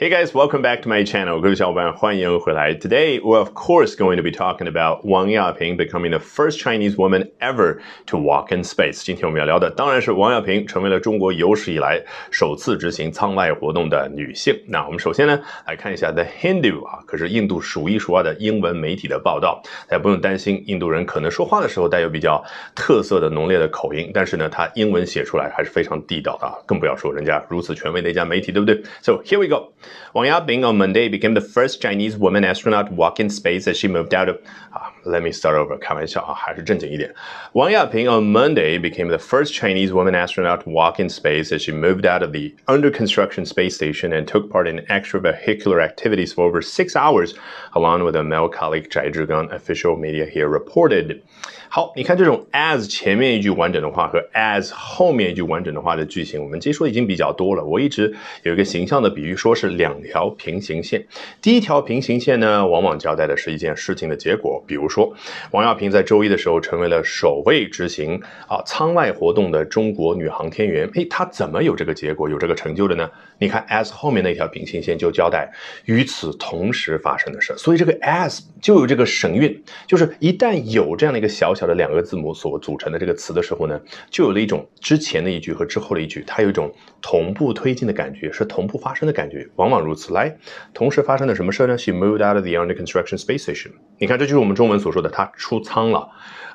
[0.00, 1.42] Hey guys, welcome back to my channel.
[1.42, 2.72] 各位小伙伴，欢迎回来。
[2.72, 7.28] Today, we're of course going to be talking about Wang Yaping becoming the first Chinese woman
[7.38, 9.04] ever to walk in space.
[9.04, 14.58] 今天我们要聊的当然是王亚平成为了中国有史以来首次执行舱外活动的女性。
[14.68, 19.60] 那我们首先呢来看一下 The Hindu 啊，可是印度数一数二的英文媒体的报道。
[19.86, 22.42] 大家不用担心，印度人可能说话的时候带有比较
[22.74, 29.74] 特色的浓烈的口音，但是呢，他英文写出来还是非常地道的啊，更不要说人家如此权威的一家媒体，对不对？So here we go.
[30.14, 33.76] Wang Yaping on Monday became the first Chinese woman astronaut to walk in space as
[33.76, 34.40] she moved out of.
[34.99, 35.77] Ah, let me start over.
[35.77, 37.09] 开玩笑啊，还是正经一点。
[37.53, 41.71] Wang Yaping on Monday became the first Chinese woman astronaut to walk in space as she
[41.71, 46.43] moved out of the under construction space station and took part in extravehicular activities for
[46.43, 47.35] over six hours,
[47.71, 51.21] along with a male colleague Zhai Zhigang, official media here reported.
[51.69, 57.63] 好，你看这种 as 前面一句完整的话和 as 后面一句完整的话的句型，我们接触已经比较多了。
[57.63, 58.13] 我一直
[58.43, 61.05] 有一个形象的比喻，说是两条平行线。
[61.41, 64.61] 第一条平行线呢，往往交代的是一件事情的结果。
[64.65, 65.14] 比如 说，
[65.52, 70.86] 王亚平在周一的时候成为了首位执行啊舱外活动的中国女航天员。
[70.94, 73.08] 诶，她怎么有这个结果、有这个成就的呢？
[73.38, 75.50] 你看 as 后面那条平行线就交代
[75.86, 77.54] 与此同时发生的事。
[77.56, 90.10] 所以这个 as 就有这个神韵，就是一旦有这样的一个小小的两个字母所组成的这个词的时候呢，就有了一种之前的一句和之后的一句，它有一种同步推进的感觉，是同步发生的感觉，往往如此。
[90.12, 90.36] 来，
[90.74, 93.70] 同时发生了什么事呢？She moved out of the under construction space station。
[93.98, 96.08] 你看，这就是我们中文所说的，他出舱了。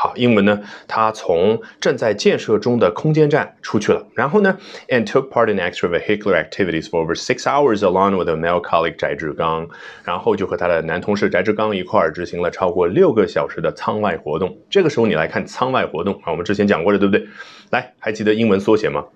[0.00, 4.06] 好，英文呢，他从正在建设中的空间站出去了。
[4.14, 4.56] 然后呢
[4.88, 9.68] ，and took part in extravehicular activities for over six hours along with a male colleague 翟志刚。
[10.04, 14.56] 然后就和他的男同事翟志刚一块儿执行了超过六个小时的舱外活动。
[14.70, 17.26] 这个时候你来看舱外活动啊，我们之前讲过的，对不对？
[17.70, 19.06] 来，还记得英文缩写吗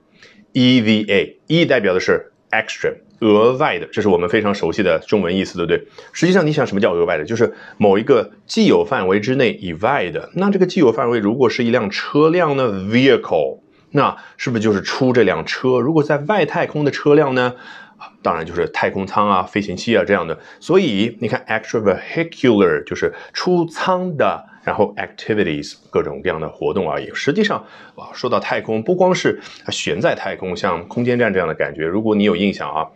[0.55, 2.97] ？EVA，E 代表的是 extra。
[3.23, 5.89] 额外的，这是我们非常熟悉的中文意思，对不对？
[6.13, 7.25] 实际上，你想什么叫额外的？
[7.25, 10.29] 就是某一个既有范围之内以外的。
[10.35, 13.61] 那这个既有范围如果是一辆车辆呢？Vehicle，
[13.93, 15.79] 那是不是就是出这辆车？
[15.79, 17.55] 如果在外太空的车辆呢？
[18.21, 20.37] 当然就是太空舱啊、飞行器啊这样的。
[20.59, 24.47] 所以你看，extravehicular 就是出舱的。
[24.65, 27.11] 然后 activities 各种各样的活动而已。
[27.15, 27.59] 实际上，
[27.97, 31.85] 啊，说到太空，不光是悬在太空，像空间站这样的感觉。
[31.85, 32.87] 如果你有印象啊，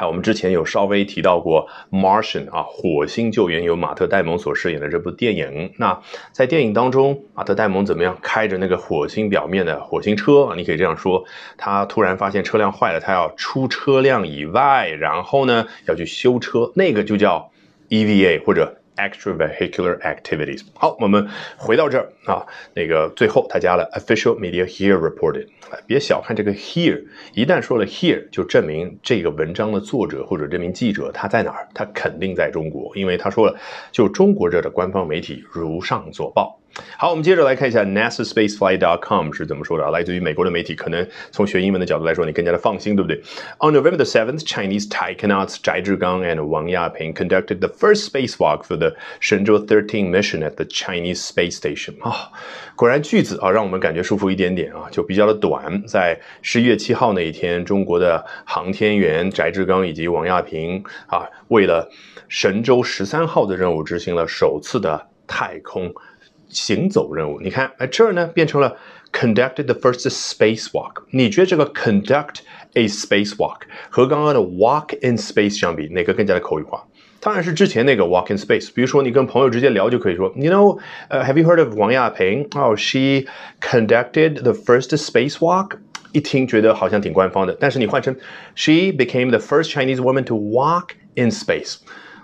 [0.00, 5.74] 还有我们之前有稍微提到过《Martian》啊，火星救援由马特·戴蒙所饰演的这部电影。
[5.76, 6.00] 那
[6.32, 10.54] 在电影当中，马特·戴蒙怎么样开着那个火星表面的火星车啊？
[10.56, 11.24] 你可以这样说：
[11.58, 17.50] 他突然发现车辆坏了，他要出车辆以外，然后呢要去修车，那个就叫
[17.90, 18.79] EVA 或者。
[19.08, 20.62] Extravehicular activities。
[20.74, 25.46] 好，我们回到这儿啊，那个最后他加了 official media here reported。
[25.86, 27.02] 别小看这个 here，
[27.32, 31.68] 一旦说了 here，就证明这个文章的作者或者这名记者他在哪儿？
[31.74, 33.58] 他肯定在中国，因为他说了，
[33.90, 36.59] 就中国这的官方媒体如上所报。
[36.96, 39.90] 好，我们接着来看一下 NASASpaceflight.com 是怎么说的啊？
[39.90, 43.20] 来自于美国的媒体，可能从学英文的角度来说，你更加的放心，对不对
[43.58, 48.76] ？On November the seventh, Chinese taikonauts Zhai Zhigang and Wang Yaping conducted the first spacewalk for
[48.76, 52.00] the Shenzhou 13 mission at the Chinese space station。
[52.02, 52.30] 啊，
[52.76, 55.82] 果然句子啊，让我们感觉舒服一点点啊，就比较的短。
[55.86, 61.90] 在十一月七号那一天，中国的航天员翟志刚以及王亚平啊，为了
[62.28, 65.92] 神舟十三号的任务，执行了首次的太空。
[66.49, 68.77] 行走任务，你看，哎，这儿呢变成了
[69.11, 71.03] conducted the first spacewalk。
[71.11, 72.37] 你觉得这个 conduct
[72.73, 76.83] a spacewalk 和刚刚的 walk in space 相比，哪个更加的口语化？
[77.19, 78.69] 当然是之前那个 walk in space。
[78.73, 82.47] 比如说，你跟朋友直接聊就可以说，You know，呃，Have you heard of 王亚平？
[82.51, 83.25] Oh, she
[83.59, 85.77] conducted the first spacewalk。
[86.11, 88.15] 一听觉得好像挺官方的，但是你换成
[88.55, 91.77] She became the first Chinese woman to walk in space。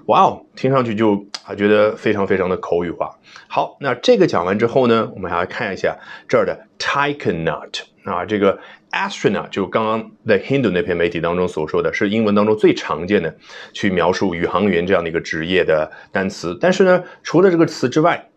[0.07, 3.19] 哇哦，听上去就啊觉得非常非常的口语化。
[3.49, 5.97] 好，那这个讲完之后呢，我们还要看一下
[6.29, 8.57] 这儿的 taikonaut 啊，这个
[8.93, 13.37] astronaut 就刚刚在 Hindu 那篇媒体当中所说的是英文当中最常见的
[13.73, 16.57] 去描述宇航员这样的一个职业的单词。
[16.61, 18.29] 但是呢，除了这个词之外，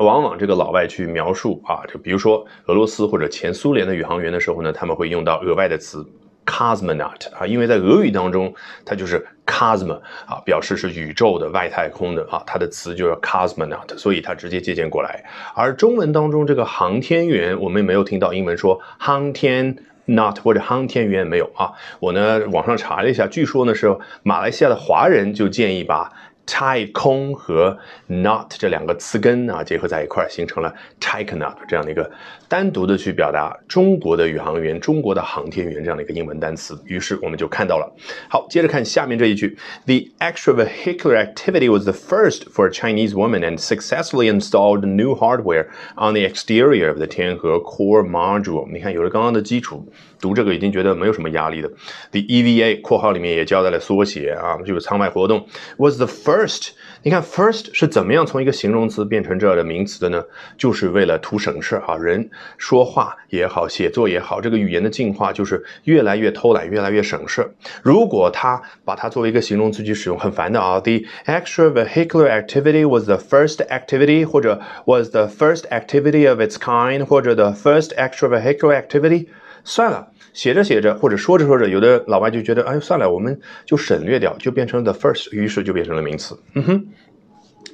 [0.00, 6.04] 往往这个老外去描述啊，就比如说俄罗斯或者前苏联的宇航员的时候呢，他们会用到额外的词。
[6.44, 8.54] Cosmonaut 啊，因为在俄语当中，
[8.84, 15.24] 它就是 cosmo 啊，表示是宇宙的、外太空的啊，它的词就是 cosmonaut，所以它直接借鉴过来。
[15.54, 19.76] 而中文当中这个航天员，我们没有听到英文说航天
[20.06, 21.72] not 或者航天员没有啊。
[22.00, 26.12] 我呢网上查了一下，据说呢是马来西亚的华人就建议把
[26.46, 27.76] 太空和
[28.06, 32.10] not 这两个词根啊结合在一块儿，形成了 taikonaut 这样的一个
[32.48, 36.78] 单独的去表达中国的宇航员、中国的航天员这样的一个英文单词。
[36.84, 37.90] 于是我们就看到了。
[38.28, 39.56] 好，接着看下面这一句
[39.86, 46.12] ：The extravehicular activity was the first for a Chinese woman and successfully installed new hardware on
[46.12, 48.70] the exterior of the 天河 core module。
[48.70, 51.68] 你看，有了刚刚的基础，读这个已经觉得没有什么压力的。
[52.10, 55.46] The EVA（ 括号里面也交代了缩写啊，就是舱外活动
[55.78, 56.33] was the first。
[56.34, 56.70] First，
[57.04, 60.24] 你看，first 是怎么样从一个形容词变成这儿的名词的呢？
[60.58, 61.94] 就是为了图省事啊。
[61.96, 62.28] 人
[62.58, 67.54] 说话也好，写作也好，这个语言的进化就是越来越偷懒，越来越省事。
[67.84, 70.80] 如果他把它作为一个形容词去使用，很烦的啊。
[70.80, 77.90] The extravehicular activity was the first activity，或者 was the first activity of its kind，或者 the first
[77.94, 79.28] extravehicular activity。
[79.64, 86.38] 算了，写着写着或者说着说着，有的老外就觉得，哎，算了，我们就省略掉，就变成 the first，于是就变成了名词。
[86.52, 86.86] 嗯哼，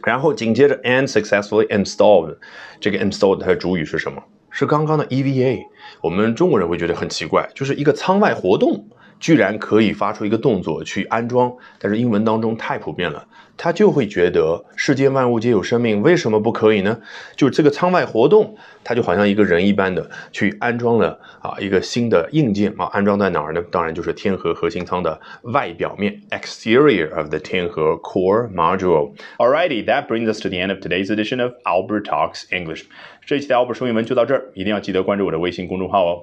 [0.05, 2.37] 然后紧接着 and successfully installed，
[2.81, 4.23] 这个 installed 它的主语是什么？
[4.51, 5.61] 是刚刚的 EVA。
[6.01, 8.89] 我们中国人会觉得很奇怪，就是一个舱外活动。
[9.21, 13.27] 居然可以发出一个动作去安装，但是英文当中太普遍了，
[13.57, 16.99] 他就会觉得世间万物皆有生命，为什么不可以呢？
[17.37, 23.63] 就是这个舱外活动，它就好像一个人一般的去安装了啊一个新的硬件啊，安装在哪儿呢？
[23.71, 29.13] 当然就是天河核心舱的外表面，exterior of the 天河 core module.
[29.37, 32.85] Alrighty, that brings us to the end of today's edition of Albert Talks English.
[33.27, 36.23] 这一期的 Albert 说英文就到这儿，一定要记得关注我的微信公众号哦。